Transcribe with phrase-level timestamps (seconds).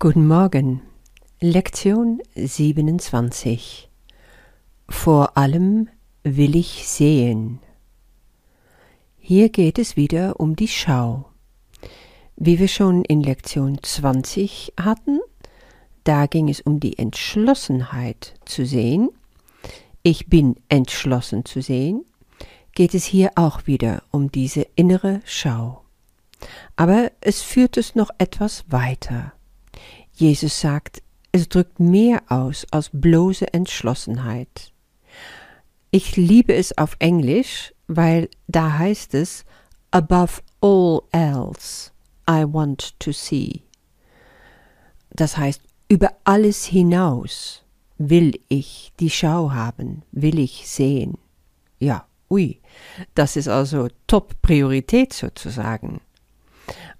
[0.00, 0.82] Guten Morgen.
[1.40, 3.90] Lektion 27.
[4.88, 5.88] Vor allem
[6.22, 7.58] will ich sehen.
[9.18, 11.28] Hier geht es wieder um die Schau.
[12.36, 15.18] Wie wir schon in Lektion 20 hatten,
[16.04, 19.10] da ging es um die Entschlossenheit zu sehen.
[20.04, 22.04] Ich bin entschlossen zu sehen.
[22.70, 25.82] Geht es hier auch wieder um diese innere Schau.
[26.76, 29.32] Aber es führt es noch etwas weiter.
[30.18, 34.72] Jesus sagt, es drückt mehr aus als bloße Entschlossenheit.
[35.92, 39.44] Ich liebe es auf Englisch, weil da heißt es
[39.92, 41.92] above all else
[42.28, 43.62] I want to see.
[45.10, 47.64] Das heißt, über alles hinaus
[47.96, 51.16] will ich die Schau haben, will ich sehen.
[51.78, 52.60] Ja, ui,
[53.14, 56.00] das ist also Top-Priorität sozusagen.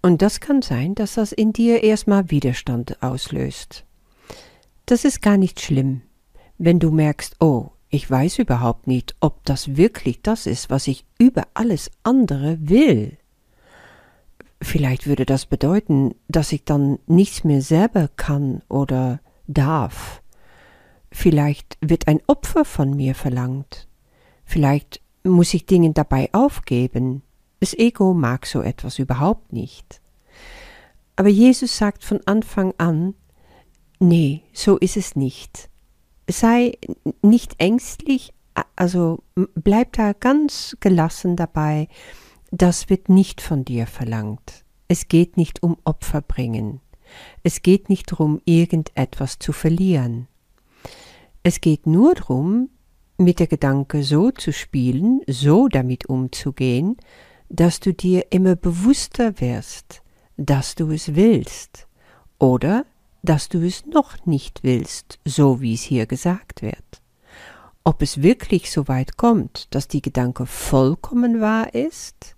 [0.02, 3.84] Und das kann sein, dass das in dir erstmal Widerstand auslöst.
[4.86, 6.02] Das ist gar nicht schlimm,
[6.56, 11.06] wenn du merkst, oh, ich weiß überhaupt nicht, ob das wirklich das ist, was ich
[11.18, 13.16] über alles andere will.
[14.60, 20.22] Vielleicht würde das bedeuten, dass ich dann nichts mehr selber kann oder darf.
[21.10, 23.88] Vielleicht wird ein Opfer von mir verlangt.
[24.44, 27.22] Vielleicht muss ich Dinge dabei aufgeben.
[27.60, 30.00] Das Ego mag so etwas überhaupt nicht.
[31.16, 33.14] Aber Jesus sagt von Anfang an,
[33.98, 35.68] nee, so ist es nicht.
[36.30, 36.78] Sei
[37.22, 38.32] nicht ängstlich,
[38.76, 39.22] also
[39.54, 41.88] bleib da ganz gelassen dabei,
[42.50, 44.64] das wird nicht von dir verlangt.
[44.86, 46.80] Es geht nicht um Opfer bringen.
[47.42, 50.28] Es geht nicht darum, irgendetwas zu verlieren.
[51.42, 52.70] Es geht nur darum,
[53.16, 56.96] mit der Gedanke so zu spielen, so damit umzugehen,
[57.48, 60.02] dass du dir immer bewusster wirst,
[60.36, 61.86] dass du es willst
[62.38, 62.84] oder
[63.22, 67.02] dass du es noch nicht willst, so wie es hier gesagt wird.
[67.84, 72.36] Ob es wirklich so weit kommt, dass die Gedanke vollkommen wahr ist,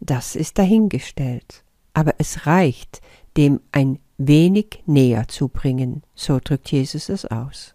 [0.00, 1.64] das ist dahingestellt.
[1.94, 3.00] Aber es reicht,
[3.36, 7.74] dem ein wenig näher zu bringen, so drückt Jesus es aus.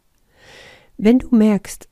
[0.98, 1.89] Wenn du merkst,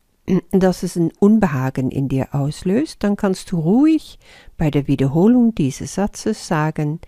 [0.52, 4.20] dass es ein Unbehagen in dir auslöst, dann kannst du ruhig
[4.58, 7.00] bei der Wiederholung dieses Satzes sagen,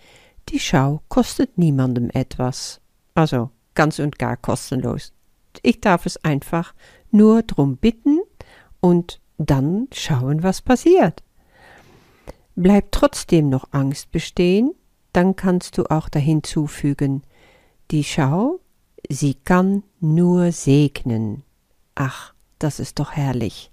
[0.49, 2.79] die Schau kostet niemandem etwas.
[3.15, 5.13] Also ganz und gar kostenlos.
[5.61, 6.73] Ich darf es einfach
[7.11, 8.19] nur drum bitten
[8.79, 11.23] und dann schauen, was passiert.
[12.55, 14.73] Bleibt trotzdem noch Angst bestehen,
[15.13, 17.23] dann kannst du auch dahin zufügen,
[17.91, 18.59] die Schau,
[19.09, 21.43] sie kann nur segnen.
[21.95, 23.71] Ach, das ist doch herrlich.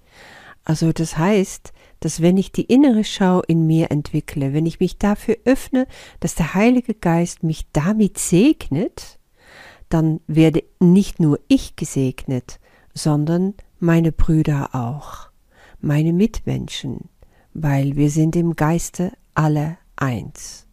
[0.64, 4.98] Also das heißt, dass wenn ich die innere Schau in mir entwickle, wenn ich mich
[4.98, 5.86] dafür öffne,
[6.20, 9.18] dass der Heilige Geist mich damit segnet,
[9.88, 12.58] dann werde nicht nur ich gesegnet,
[12.94, 15.28] sondern meine Brüder auch,
[15.80, 17.08] meine Mitmenschen,
[17.54, 20.66] weil wir sind im Geiste alle eins.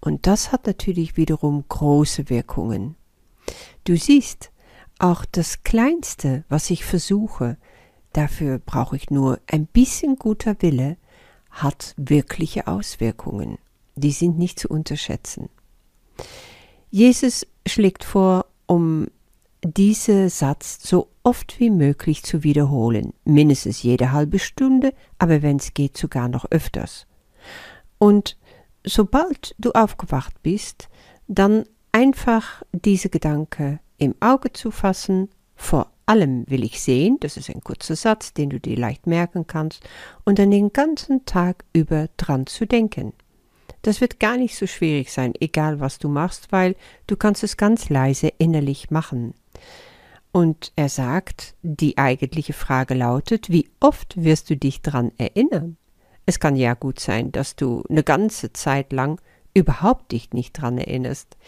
[0.00, 2.96] Und das hat natürlich wiederum große Wirkungen.
[3.84, 4.50] Du siehst,
[4.98, 7.56] auch das Kleinste, was ich versuche,
[8.12, 10.96] dafür brauche ich nur ein bisschen guter Wille,
[11.50, 13.58] hat wirkliche Auswirkungen.
[13.94, 15.48] Die sind nicht zu unterschätzen.
[16.90, 19.08] Jesus schlägt vor, um
[19.62, 25.74] diesen Satz so oft wie möglich zu wiederholen, mindestens jede halbe Stunde, aber wenn es
[25.74, 27.06] geht sogar noch öfters.
[27.98, 28.36] Und
[28.84, 30.88] sobald du aufgewacht bist,
[31.26, 37.50] dann einfach diese Gedanke im Auge zu fassen, vor allem will ich sehen, das ist
[37.50, 39.86] ein kurzer Satz, den du dir leicht merken kannst,
[40.24, 43.12] und dann den ganzen Tag über dran zu denken.
[43.82, 46.76] Das wird gar nicht so schwierig sein, egal was du machst, weil
[47.06, 49.34] du kannst es ganz leise innerlich machen.
[50.32, 55.76] Und er sagt, die eigentliche Frage lautet, wie oft wirst du dich dran erinnern?
[56.26, 59.20] Es kann ja gut sein, dass du eine ganze Zeit lang
[59.56, 61.38] überhaupt dich nicht dran erinnerst.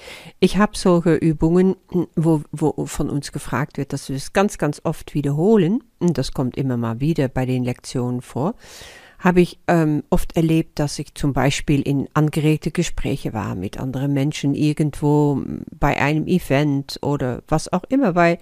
[0.41, 1.77] Ich habe solche Übungen,
[2.17, 6.33] wo, wo von uns gefragt wird, dass wir es ganz, ganz oft wiederholen, und das
[6.33, 8.55] kommt immer mal wieder bei den Lektionen vor,
[9.19, 14.15] habe ich ähm, oft erlebt, dass ich zum Beispiel in angeregte Gespräche war mit anderen
[14.15, 15.43] Menschen irgendwo
[15.79, 18.39] bei einem Event oder was auch immer, weil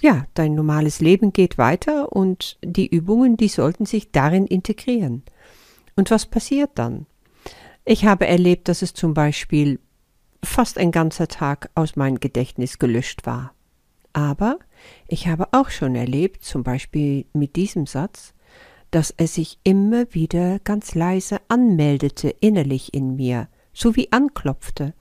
[0.00, 5.22] ja, dein normales Leben geht weiter und die Übungen, die sollten sich darin integrieren.
[5.94, 7.06] Und was passiert dann?
[7.86, 9.78] Ich habe erlebt, dass es zum Beispiel
[10.42, 13.52] fast ein ganzer Tag aus meinem Gedächtnis gelöscht war.
[14.14, 14.58] Aber
[15.06, 18.32] ich habe auch schon erlebt, zum Beispiel mit diesem Satz,
[18.90, 24.94] dass es sich immer wieder ganz leise anmeldete innerlich in mir, so wie anklopfte,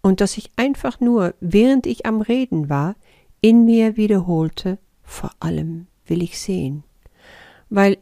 [0.00, 2.94] und dass ich einfach nur, während ich am Reden war,
[3.40, 6.84] in mir wiederholte, vor allem will ich sehen.
[7.68, 7.98] Weil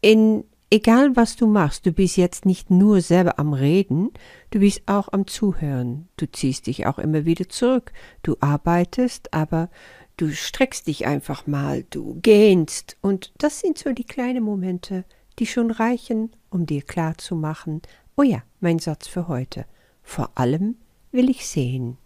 [0.00, 4.10] in egal was du machst, du bist jetzt nicht nur selber am Reden,
[4.50, 6.08] du bist auch am Zuhören.
[6.16, 7.92] Du ziehst dich auch immer wieder zurück.
[8.22, 9.70] Du arbeitest, aber
[10.16, 12.96] du streckst dich einfach mal, du gähnst.
[13.00, 15.04] Und das sind so die kleinen Momente,
[15.38, 17.82] die schon reichen, um dir klar zu machen,
[18.16, 19.66] oh ja, mein Satz für heute.
[20.02, 20.76] Vor allem
[21.12, 21.98] will ich sehen.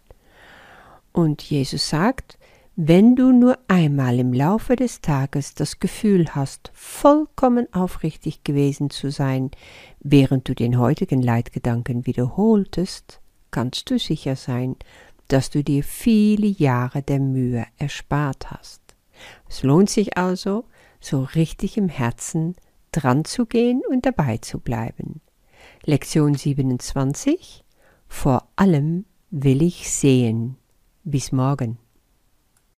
[1.13, 2.37] Und Jesus sagt,
[2.75, 9.11] wenn du nur einmal im Laufe des Tages das Gefühl hast, vollkommen aufrichtig gewesen zu
[9.11, 9.51] sein,
[9.99, 13.19] während du den heutigen Leitgedanken wiederholtest,
[13.51, 14.77] kannst du sicher sein,
[15.27, 18.81] dass du dir viele Jahre der Mühe erspart hast.
[19.49, 20.65] Es lohnt sich also,
[21.01, 22.55] so richtig im Herzen
[22.91, 25.19] dran zu gehen und dabei zu bleiben.
[25.85, 27.65] Lektion 27
[28.07, 30.57] Vor allem will ich sehen.
[31.03, 31.80] Bis morgen.